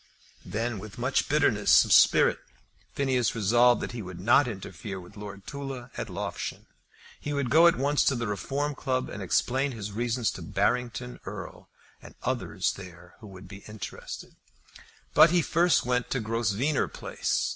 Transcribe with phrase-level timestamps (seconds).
[0.47, 2.39] Then with much bitterness of spirit
[2.95, 6.65] Phineas resolved that he would not interfere with Lord Tulla at Loughshane.
[7.19, 11.19] He would go at once to the Reform Club and explain his reasons to Barrington
[11.27, 11.67] Erle
[12.01, 14.35] and others there who would be interested.
[15.13, 17.49] But he first went to Grosvenor Place.